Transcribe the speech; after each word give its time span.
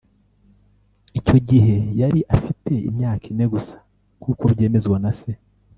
Icyo 1.19 1.37
gihe 1.49 1.75
yari 2.01 2.19
afite 2.35 2.71
imyaka 2.89 3.23
ine 3.31 3.45
gusa 3.53 3.75
nk’uko 4.19 4.43
byemezwa 4.53 4.97
na 5.03 5.11
se 5.19 5.29